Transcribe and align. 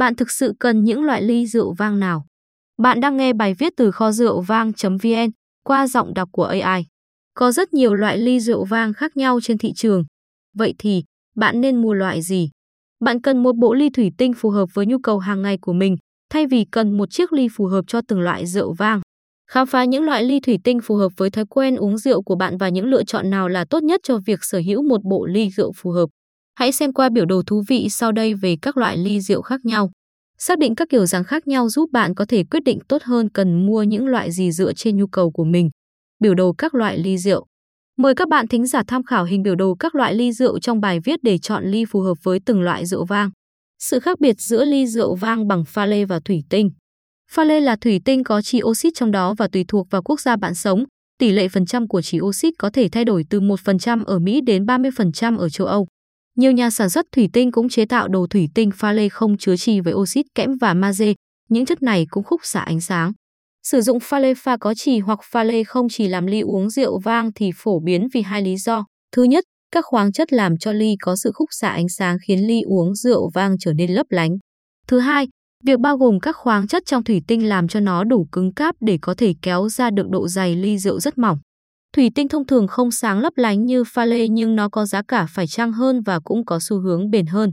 Bạn 0.00 0.14
thực 0.14 0.30
sự 0.30 0.54
cần 0.58 0.84
những 0.84 1.04
loại 1.04 1.22
ly 1.22 1.46
rượu 1.46 1.72
vang 1.72 2.00
nào? 2.00 2.26
Bạn 2.82 3.00
đang 3.00 3.16
nghe 3.16 3.32
bài 3.32 3.54
viết 3.54 3.72
từ 3.76 3.90
kho 3.90 4.12
rượu 4.12 4.40
vang.vn 4.40 5.30
qua 5.64 5.86
giọng 5.86 6.14
đọc 6.14 6.28
của 6.32 6.44
AI. 6.44 6.86
Có 7.34 7.52
rất 7.52 7.72
nhiều 7.72 7.94
loại 7.94 8.18
ly 8.18 8.40
rượu 8.40 8.64
vang 8.64 8.92
khác 8.92 9.16
nhau 9.16 9.40
trên 9.42 9.58
thị 9.58 9.72
trường. 9.76 10.04
Vậy 10.56 10.74
thì, 10.78 11.02
bạn 11.36 11.60
nên 11.60 11.82
mua 11.82 11.92
loại 11.94 12.22
gì? 12.22 12.50
Bạn 13.04 13.20
cần 13.20 13.42
một 13.42 13.56
bộ 13.56 13.74
ly 13.74 13.90
thủy 13.90 14.10
tinh 14.18 14.32
phù 14.32 14.50
hợp 14.50 14.68
với 14.74 14.86
nhu 14.86 14.98
cầu 14.98 15.18
hàng 15.18 15.42
ngày 15.42 15.58
của 15.60 15.72
mình, 15.72 15.96
thay 16.30 16.46
vì 16.46 16.64
cần 16.70 16.96
một 16.96 17.10
chiếc 17.10 17.32
ly 17.32 17.48
phù 17.56 17.66
hợp 17.66 17.84
cho 17.86 18.00
từng 18.08 18.20
loại 18.20 18.46
rượu 18.46 18.72
vang. 18.72 19.00
Khám 19.50 19.66
phá 19.66 19.84
những 19.84 20.04
loại 20.04 20.24
ly 20.24 20.40
thủy 20.40 20.58
tinh 20.64 20.80
phù 20.80 20.94
hợp 20.96 21.12
với 21.16 21.30
thói 21.30 21.44
quen 21.46 21.76
uống 21.76 21.98
rượu 21.98 22.22
của 22.22 22.34
bạn 22.34 22.56
và 22.58 22.68
những 22.68 22.86
lựa 22.86 23.04
chọn 23.04 23.30
nào 23.30 23.48
là 23.48 23.64
tốt 23.64 23.82
nhất 23.82 24.00
cho 24.02 24.18
việc 24.26 24.38
sở 24.42 24.60
hữu 24.66 24.82
một 24.82 25.04
bộ 25.04 25.26
ly 25.26 25.50
rượu 25.50 25.72
phù 25.76 25.90
hợp. 25.90 26.08
Hãy 26.60 26.72
xem 26.72 26.92
qua 26.92 27.08
biểu 27.08 27.24
đồ 27.26 27.42
thú 27.46 27.62
vị 27.68 27.88
sau 27.90 28.12
đây 28.12 28.34
về 28.34 28.56
các 28.62 28.76
loại 28.76 28.96
ly 28.96 29.20
rượu 29.20 29.42
khác 29.42 29.64
nhau. 29.64 29.90
Xác 30.38 30.58
định 30.58 30.74
các 30.74 30.88
kiểu 30.88 31.06
dáng 31.06 31.24
khác 31.24 31.48
nhau 31.48 31.68
giúp 31.68 31.90
bạn 31.92 32.14
có 32.14 32.24
thể 32.24 32.44
quyết 32.44 32.64
định 32.64 32.78
tốt 32.88 33.02
hơn 33.02 33.28
cần 33.28 33.66
mua 33.66 33.82
những 33.82 34.06
loại 34.06 34.32
gì 34.32 34.52
dựa 34.52 34.72
trên 34.72 34.96
nhu 34.96 35.06
cầu 35.06 35.30
của 35.30 35.44
mình. 35.44 35.70
Biểu 36.18 36.34
đồ 36.34 36.52
các 36.52 36.74
loại 36.74 36.98
ly 36.98 37.18
rượu. 37.18 37.46
Mời 37.98 38.14
các 38.14 38.28
bạn 38.28 38.48
thính 38.48 38.66
giả 38.66 38.82
tham 38.86 39.02
khảo 39.02 39.24
hình 39.24 39.42
biểu 39.42 39.54
đồ 39.54 39.74
các 39.74 39.94
loại 39.94 40.14
ly 40.14 40.32
rượu 40.32 40.58
trong 40.58 40.80
bài 40.80 41.00
viết 41.04 41.22
để 41.22 41.38
chọn 41.38 41.64
ly 41.64 41.84
phù 41.84 42.00
hợp 42.00 42.18
với 42.22 42.38
từng 42.46 42.62
loại 42.62 42.86
rượu 42.86 43.04
vang. 43.04 43.30
Sự 43.78 44.00
khác 44.00 44.20
biệt 44.20 44.40
giữa 44.40 44.64
ly 44.64 44.86
rượu 44.86 45.14
vang 45.14 45.48
bằng 45.48 45.64
pha 45.64 45.86
lê 45.86 46.04
và 46.04 46.20
thủy 46.24 46.42
tinh. 46.50 46.70
Pha 47.30 47.44
lê 47.44 47.60
là 47.60 47.76
thủy 47.76 48.00
tinh 48.04 48.24
có 48.24 48.42
chỉ 48.42 48.60
oxit 48.62 48.92
trong 48.94 49.10
đó 49.10 49.34
và 49.38 49.48
tùy 49.48 49.64
thuộc 49.68 49.86
vào 49.90 50.02
quốc 50.02 50.20
gia 50.20 50.36
bạn 50.36 50.54
sống, 50.54 50.84
tỷ 51.18 51.32
lệ 51.32 51.48
phần 51.48 51.66
trăm 51.66 51.88
của 51.88 52.02
chỉ 52.02 52.20
oxit 52.20 52.54
có 52.58 52.70
thể 52.70 52.88
thay 52.88 53.04
đổi 53.04 53.24
từ 53.30 53.40
1% 53.40 54.04
ở 54.04 54.18
Mỹ 54.18 54.40
đến 54.40 54.64
30% 54.64 55.38
ở 55.38 55.48
châu 55.48 55.66
Âu. 55.66 55.86
Nhiều 56.40 56.52
nhà 56.52 56.70
sản 56.70 56.90
xuất 56.90 57.06
thủy 57.12 57.28
tinh 57.32 57.52
cũng 57.52 57.68
chế 57.68 57.84
tạo 57.84 58.08
đồ 58.08 58.26
thủy 58.30 58.48
tinh 58.54 58.70
pha 58.74 58.92
lê 58.92 59.08
không 59.08 59.38
chứa 59.38 59.56
trì 59.56 59.80
với 59.80 59.94
oxit 59.94 60.26
kẽm 60.34 60.50
và 60.60 60.74
magie, 60.74 61.12
những 61.48 61.66
chất 61.66 61.82
này 61.82 62.06
cũng 62.10 62.24
khúc 62.24 62.40
xạ 62.44 62.60
ánh 62.60 62.80
sáng. 62.80 63.12
Sử 63.62 63.80
dụng 63.80 64.00
pha 64.00 64.18
lê 64.18 64.34
pha 64.34 64.56
có 64.56 64.74
trì 64.74 64.98
hoặc 64.98 65.18
pha 65.32 65.44
lê 65.44 65.64
không 65.64 65.86
chỉ 65.90 66.08
làm 66.08 66.26
ly 66.26 66.40
uống 66.40 66.70
rượu 66.70 66.98
vang 66.98 67.30
thì 67.34 67.50
phổ 67.56 67.80
biến 67.80 68.08
vì 68.14 68.22
hai 68.22 68.42
lý 68.42 68.56
do. 68.56 68.84
Thứ 69.16 69.22
nhất, 69.22 69.44
các 69.70 69.84
khoáng 69.84 70.12
chất 70.12 70.32
làm 70.32 70.56
cho 70.58 70.72
ly 70.72 70.94
có 71.00 71.16
sự 71.16 71.30
khúc 71.34 71.48
xạ 71.52 71.68
ánh 71.68 71.88
sáng 71.88 72.16
khiến 72.26 72.46
ly 72.46 72.62
uống 72.62 72.94
rượu 72.94 73.30
vang 73.34 73.56
trở 73.60 73.72
nên 73.72 73.90
lấp 73.90 74.06
lánh. 74.10 74.36
Thứ 74.88 74.98
hai, 74.98 75.28
việc 75.64 75.80
bao 75.80 75.96
gồm 75.96 76.20
các 76.20 76.36
khoáng 76.36 76.66
chất 76.66 76.82
trong 76.86 77.04
thủy 77.04 77.22
tinh 77.26 77.48
làm 77.48 77.68
cho 77.68 77.80
nó 77.80 78.04
đủ 78.04 78.26
cứng 78.32 78.54
cáp 78.54 78.74
để 78.80 78.98
có 79.02 79.14
thể 79.18 79.34
kéo 79.42 79.68
ra 79.68 79.90
được 79.90 80.08
độ 80.10 80.28
dày 80.28 80.56
ly 80.56 80.78
rượu 80.78 81.00
rất 81.00 81.18
mỏng. 81.18 81.38
Thủy 81.96 82.10
tinh 82.14 82.28
thông 82.28 82.46
thường 82.46 82.66
không 82.66 82.90
sáng 82.90 83.20
lấp 83.20 83.32
lánh 83.36 83.66
như 83.66 83.84
pha 83.84 84.04
lê 84.04 84.28
nhưng 84.28 84.56
nó 84.56 84.68
có 84.68 84.86
giá 84.86 85.02
cả 85.08 85.26
phải 85.34 85.46
chăng 85.46 85.72
hơn 85.72 86.02
và 86.02 86.20
cũng 86.24 86.44
có 86.44 86.58
xu 86.62 86.80
hướng 86.80 87.10
bền 87.10 87.26
hơn. 87.26 87.52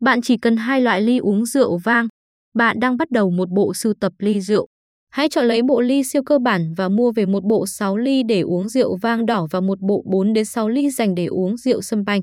Bạn 0.00 0.22
chỉ 0.22 0.36
cần 0.36 0.56
hai 0.56 0.80
loại 0.80 1.02
ly 1.02 1.18
uống 1.18 1.46
rượu 1.46 1.78
vang. 1.78 2.08
Bạn 2.54 2.80
đang 2.80 2.96
bắt 2.96 3.10
đầu 3.10 3.30
một 3.30 3.50
bộ 3.50 3.74
sưu 3.74 3.94
tập 4.00 4.12
ly 4.18 4.40
rượu. 4.40 4.68
Hãy 5.10 5.28
chọn 5.28 5.44
lấy 5.44 5.62
bộ 5.62 5.80
ly 5.80 6.02
siêu 6.04 6.22
cơ 6.26 6.38
bản 6.38 6.74
và 6.76 6.88
mua 6.88 7.12
về 7.12 7.26
một 7.26 7.44
bộ 7.44 7.66
6 7.66 7.96
ly 7.96 8.22
để 8.28 8.40
uống 8.40 8.68
rượu 8.68 8.96
vang 8.96 9.26
đỏ 9.26 9.46
và 9.50 9.60
một 9.60 9.80
bộ 9.80 10.02
4 10.06 10.32
đến 10.32 10.44
6 10.44 10.68
ly 10.68 10.90
dành 10.90 11.14
để 11.14 11.26
uống 11.26 11.56
rượu 11.56 11.82
sâm 11.82 12.04
banh. 12.04 12.20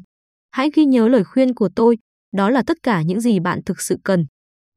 Hãy 0.51 0.69
ghi 0.75 0.85
nhớ 0.85 1.07
lời 1.07 1.23
khuyên 1.23 1.53
của 1.53 1.69
tôi, 1.75 1.97
đó 2.37 2.49
là 2.49 2.63
tất 2.67 2.77
cả 2.83 3.01
những 3.01 3.21
gì 3.21 3.39
bạn 3.39 3.59
thực 3.65 3.81
sự 3.81 3.97
cần. 4.03 4.25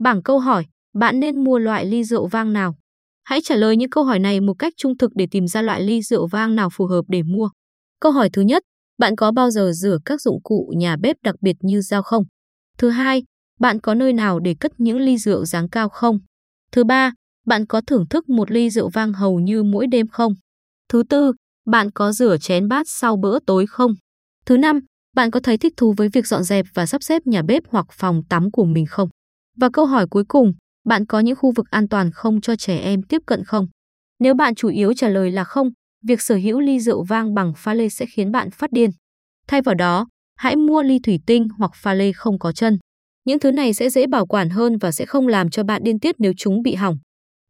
Bảng 0.03 0.23
câu 0.23 0.39
hỏi, 0.39 0.65
bạn 0.99 1.21
nên 1.21 1.45
mua 1.45 1.59
loại 1.59 1.87
ly 1.87 2.05
rượu 2.05 2.27
vang 2.27 2.53
nào? 2.53 2.75
Hãy 3.33 3.41
trả 3.45 3.57
lời 3.57 3.77
những 3.77 3.91
câu 3.91 4.05
hỏi 4.05 4.19
này 4.19 4.41
một 4.41 4.55
cách 4.59 4.73
trung 4.77 4.97
thực 4.99 5.11
để 5.15 5.27
tìm 5.31 5.47
ra 5.47 5.63
loại 5.63 5.83
ly 5.83 6.03
rượu 6.03 6.27
vang 6.27 6.55
nào 6.55 6.71
phù 6.71 6.87
hợp 6.87 7.03
để 7.09 7.23
mua. 7.23 7.51
Câu 8.01 8.13
hỏi 8.13 8.31
thứ 8.33 8.43
nhất, 8.43 8.63
bạn 8.99 9.17
có 9.17 9.33
bao 9.33 9.51
giờ 9.51 9.73
rửa 9.75 9.99
các 10.05 10.21
dụng 10.21 10.43
cụ 10.43 10.73
nhà 10.77 10.97
bếp 10.97 11.17
đặc 11.25 11.35
biệt 11.41 11.57
như 11.61 11.81
dao 11.81 12.03
không? 12.03 12.25
Thứ 12.79 12.91
hai, 12.91 13.23
bạn 13.61 13.81
có 13.81 13.95
nơi 13.95 14.13
nào 14.13 14.41
để 14.41 14.55
cất 14.61 14.73
những 14.79 14.99
ly 14.99 15.19
rượu 15.19 15.45
dáng 15.45 15.69
cao 15.69 15.89
không? 15.89 16.19
Thứ 16.73 16.85
ba, 16.85 17.13
bạn 17.47 17.67
có 17.67 17.81
thưởng 17.87 18.09
thức 18.11 18.29
một 18.29 18.51
ly 18.51 18.71
rượu 18.71 18.91
vang 18.93 19.13
hầu 19.13 19.41
như 19.41 19.63
mỗi 19.63 19.87
đêm 19.87 20.09
không? 20.09 20.33
Thứ 20.89 21.03
tư, 21.09 21.33
bạn 21.67 21.91
có 21.91 22.13
rửa 22.13 22.37
chén 22.41 22.69
bát 22.69 22.87
sau 22.89 23.17
bữa 23.17 23.39
tối 23.47 23.67
không? 23.67 23.95
Thứ 24.47 24.57
năm, 24.57 24.81
bạn 25.17 25.31
có 25.31 25.41
thấy 25.41 25.59
thích 25.59 25.75
thú 25.77 25.95
với 25.97 26.09
việc 26.09 26.27
dọn 26.27 26.43
dẹp 26.43 26.67
và 26.75 26.87
sắp 26.87 27.03
xếp 27.03 27.23
nhà 27.27 27.43
bếp 27.43 27.63
hoặc 27.69 27.87
phòng 27.93 28.23
tắm 28.29 28.51
của 28.51 28.65
mình 28.65 28.87
không? 28.87 29.09
Và 29.57 29.69
câu 29.73 29.87
hỏi 29.87 30.07
cuối 30.11 30.25
cùng, 30.29 30.53
bạn 30.85 31.07
có 31.07 31.21
những 31.21 31.37
khu 31.37 31.53
vực 31.57 31.71
an 31.71 31.89
toàn 31.89 32.11
không 32.11 32.41
cho 32.41 32.57
trẻ 32.57 32.79
em 32.79 33.03
tiếp 33.03 33.23
cận 33.27 33.45
không? 33.45 33.67
Nếu 34.19 34.35
bạn 34.35 34.55
chủ 34.55 34.69
yếu 34.69 34.93
trả 34.95 35.09
lời 35.09 35.31
là 35.31 35.45
không, 35.45 35.71
việc 36.07 36.23
sở 36.23 36.35
hữu 36.35 36.61
ly 36.61 36.81
rượu 36.81 37.05
vang 37.05 37.35
bằng 37.35 37.53
pha 37.57 37.75
lê 37.75 37.89
sẽ 37.89 38.07
khiến 38.07 38.33
bạn 38.33 38.51
phát 38.51 38.73
điên. 38.73 38.91
Thay 39.49 39.63
vào 39.63 39.75
đó, 39.75 40.07
hãy 40.37 40.57
mua 40.57 40.83
ly 40.83 40.99
thủy 40.99 41.19
tinh 41.27 41.49
hoặc 41.59 41.71
pha 41.75 41.95
lê 41.95 42.13
không 42.13 42.39
có 42.39 42.53
chân. 42.53 42.79
Những 43.25 43.39
thứ 43.39 43.51
này 43.51 43.75
sẽ 43.75 43.91
dễ 43.91 44.07
bảo 44.07 44.27
quản 44.27 44.51
hơn 44.51 44.79
và 44.79 44.93
sẽ 44.93 45.07
không 45.07 45.29
làm 45.29 45.51
cho 45.51 45.65
bạn 45.65 45.83
điên 45.85 46.01
tiết 46.01 46.15
nếu 46.19 46.33
chúng 46.37 46.63
bị 46.63 46.75
hỏng. 46.75 46.99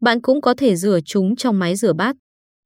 Bạn 0.01 0.21
cũng 0.21 0.41
có 0.41 0.55
thể 0.55 0.77
rửa 0.77 0.99
chúng 1.05 1.37
trong 1.37 1.59
máy 1.59 1.77
rửa 1.77 1.93
bát. 1.93 2.17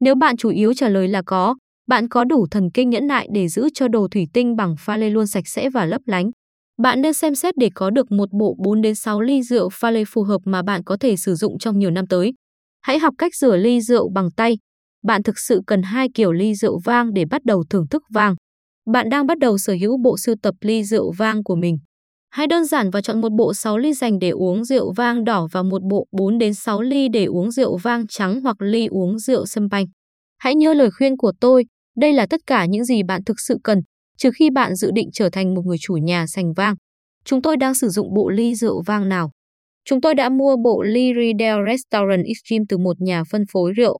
Nếu 0.01 0.15
bạn 0.15 0.37
chủ 0.37 0.49
yếu 0.49 0.75
trả 0.75 0.89
lời 0.89 1.09
là 1.09 1.23
có, 1.27 1.57
bạn 1.89 2.09
có 2.09 2.25
đủ 2.25 2.47
thần 2.51 2.71
kinh 2.75 2.91
nhẫn 2.91 3.07
nại 3.07 3.29
để 3.33 3.49
giữ 3.49 3.69
cho 3.75 3.89
đồ 3.89 4.09
thủy 4.11 4.27
tinh 4.33 4.57
bằng 4.57 4.75
pha 4.79 4.97
lê 4.97 5.11
luôn 5.11 5.27
sạch 5.27 5.49
sẽ 5.49 5.71
và 5.71 5.85
lấp 5.85 6.01
lánh. 6.07 6.31
Bạn 6.79 7.03
nên 7.03 7.13
xem 7.13 7.35
xét 7.35 7.57
để 7.57 7.71
có 7.75 7.91
được 7.91 8.13
một 8.13 8.29
bộ 8.33 8.57
4 8.59 8.83
đến 8.83 8.95
6 8.95 9.21
ly 9.21 9.43
rượu 9.43 9.69
pha 9.73 9.91
lê 9.91 10.05
phù 10.05 10.23
hợp 10.23 10.41
mà 10.45 10.63
bạn 10.63 10.85
có 10.85 10.97
thể 11.01 11.17
sử 11.17 11.35
dụng 11.35 11.59
trong 11.59 11.79
nhiều 11.79 11.91
năm 11.91 12.07
tới. 12.07 12.33
Hãy 12.83 12.99
học 12.99 13.15
cách 13.19 13.35
rửa 13.35 13.57
ly 13.57 13.81
rượu 13.81 14.09
bằng 14.15 14.31
tay. 14.37 14.59
Bạn 15.07 15.23
thực 15.23 15.39
sự 15.39 15.61
cần 15.67 15.83
hai 15.83 16.09
kiểu 16.15 16.33
ly 16.33 16.55
rượu 16.55 16.81
vang 16.85 17.15
để 17.15 17.25
bắt 17.31 17.45
đầu 17.45 17.65
thưởng 17.71 17.89
thức 17.91 18.03
vang. 18.15 18.35
Bạn 18.93 19.09
đang 19.09 19.27
bắt 19.27 19.39
đầu 19.39 19.59
sở 19.59 19.73
hữu 19.81 19.97
bộ 20.05 20.17
sưu 20.19 20.35
tập 20.43 20.55
ly 20.61 20.85
rượu 20.85 21.13
vang 21.13 21.45
của 21.45 21.57
mình. 21.57 21.79
Hãy 22.31 22.47
đơn 22.47 22.65
giản 22.65 22.91
và 22.91 23.01
chọn 23.01 23.21
một 23.21 23.33
bộ 23.33 23.55
6 23.55 23.79
ly 23.79 23.93
dành 23.93 24.19
để 24.19 24.31
uống 24.31 24.65
rượu 24.65 24.93
vang 24.97 25.25
đỏ 25.25 25.49
và 25.53 25.63
một 25.63 25.83
bộ 25.91 26.07
4 26.19 26.39
đến 26.39 26.55
6 26.55 26.83
ly 26.83 27.09
để 27.13 27.25
uống 27.25 27.51
rượu 27.51 27.77
vang 27.77 28.07
trắng 28.07 28.41
hoặc 28.41 28.57
ly 28.59 28.87
uống 28.87 29.19
rượu 29.19 29.47
sâm 29.47 29.69
banh. 29.71 29.87
Hãy 30.39 30.55
nhớ 30.55 30.75
lời 30.75 30.91
khuyên 30.91 31.17
của 31.17 31.33
tôi, 31.41 31.65
đây 31.97 32.13
là 32.13 32.27
tất 32.31 32.41
cả 32.47 32.67
những 32.67 32.85
gì 32.85 33.03
bạn 33.03 33.25
thực 33.25 33.41
sự 33.41 33.59
cần, 33.65 33.79
trừ 34.19 34.31
khi 34.39 34.51
bạn 34.51 34.75
dự 34.75 34.91
định 34.95 35.09
trở 35.13 35.31
thành 35.31 35.55
một 35.55 35.63
người 35.67 35.77
chủ 35.81 35.95
nhà 35.95 36.27
sành 36.27 36.53
vang. 36.53 36.75
Chúng 37.25 37.43
tôi 37.43 37.57
đang 37.57 37.75
sử 37.75 37.89
dụng 37.89 38.15
bộ 38.15 38.29
ly 38.29 38.55
rượu 38.55 38.83
vang 38.87 39.09
nào? 39.09 39.31
Chúng 39.85 40.01
tôi 40.01 40.15
đã 40.15 40.29
mua 40.29 40.57
bộ 40.57 40.83
ly 40.83 41.13
Riedel 41.17 41.57
Restaurant 41.67 42.25
Extreme 42.27 42.65
từ 42.69 42.79
một 42.79 43.01
nhà 43.01 43.23
phân 43.31 43.43
phối 43.53 43.73
rượu. 43.73 43.99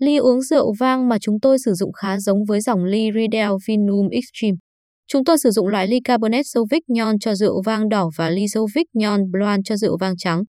Ly 0.00 0.16
uống 0.16 0.42
rượu 0.42 0.74
vang 0.78 1.08
mà 1.08 1.18
chúng 1.20 1.40
tôi 1.40 1.58
sử 1.58 1.72
dụng 1.72 1.92
khá 1.92 2.18
giống 2.18 2.44
với 2.44 2.60
dòng 2.60 2.84
ly 2.84 3.10
Riedel 3.14 3.50
Vinum 3.68 4.08
Extreme. 4.08 4.56
Chúng 5.08 5.24
tôi 5.24 5.38
sử 5.38 5.50
dụng 5.50 5.68
loại 5.68 5.86
ly 5.86 6.00
Cabernet 6.04 6.46
Sauvignon 6.46 7.18
cho 7.18 7.34
rượu 7.34 7.62
vang 7.62 7.88
đỏ 7.88 8.10
và 8.16 8.30
ly 8.30 8.48
Sauvignon 8.48 9.30
Blanc 9.30 9.60
cho 9.64 9.76
rượu 9.76 9.96
vang 10.00 10.16
trắng. 10.16 10.42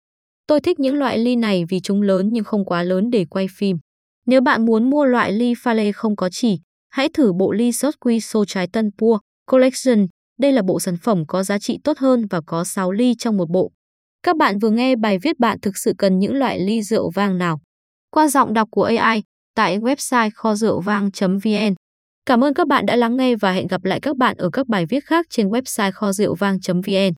Tôi 0.47 0.61
thích 0.61 0.79
những 0.79 0.95
loại 0.95 1.17
ly 1.17 1.35
này 1.35 1.63
vì 1.69 1.79
chúng 1.83 2.01
lớn 2.01 2.29
nhưng 2.31 2.43
không 2.43 2.65
quá 2.65 2.83
lớn 2.83 3.09
để 3.11 3.25
quay 3.29 3.45
phim. 3.57 3.77
Nếu 4.25 4.41
bạn 4.41 4.65
muốn 4.65 4.89
mua 4.89 5.05
loại 5.05 5.31
ly 5.31 5.53
pha 5.63 5.73
lê 5.73 5.91
không 5.91 6.15
có 6.15 6.29
chỉ, 6.31 6.57
hãy 6.95 7.09
thử 7.09 7.33
bộ 7.33 7.51
ly 7.51 7.71
sốt 7.71 7.93
quy 7.99 8.19
sô 8.19 8.45
trái 8.45 8.67
tân 8.67 8.91
Pua 8.97 9.19
Collection. 9.51 10.07
Đây 10.39 10.51
là 10.51 10.61
bộ 10.61 10.79
sản 10.79 10.97
phẩm 10.97 11.23
có 11.27 11.43
giá 11.43 11.59
trị 11.59 11.79
tốt 11.83 11.97
hơn 11.97 12.27
và 12.29 12.41
có 12.45 12.63
6 12.63 12.91
ly 12.91 13.15
trong 13.19 13.37
một 13.37 13.49
bộ. 13.49 13.71
Các 14.23 14.37
bạn 14.37 14.59
vừa 14.59 14.69
nghe 14.69 14.95
bài 14.95 15.17
viết 15.21 15.39
bạn 15.39 15.59
thực 15.61 15.77
sự 15.77 15.93
cần 15.97 16.19
những 16.19 16.35
loại 16.35 16.59
ly 16.59 16.81
rượu 16.81 17.11
vang 17.15 17.37
nào. 17.37 17.59
Qua 18.11 18.27
giọng 18.27 18.53
đọc 18.53 18.67
của 18.71 18.83
AI 18.83 19.23
tại 19.55 19.79
website 19.79 20.29
kho 20.35 20.55
rượu 20.55 20.81
vang.vn. 20.81 21.73
Cảm 22.25 22.43
ơn 22.43 22.53
các 22.53 22.67
bạn 22.67 22.85
đã 22.85 22.95
lắng 22.95 23.17
nghe 23.17 23.35
và 23.35 23.51
hẹn 23.51 23.67
gặp 23.67 23.85
lại 23.85 23.99
các 23.99 24.17
bạn 24.17 24.37
ở 24.37 24.49
các 24.49 24.67
bài 24.67 24.85
viết 24.85 25.05
khác 25.05 25.25
trên 25.29 25.49
website 25.49 25.91
kho 25.91 26.13
rượu 26.13 26.35
vang.vn. 26.35 27.13